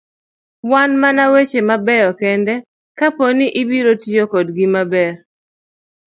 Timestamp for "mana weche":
1.01-1.59